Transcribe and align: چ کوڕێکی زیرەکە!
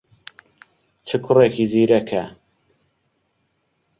چ 1.07 1.09
کوڕێکی 1.25 1.65
زیرەکە! 1.71 2.23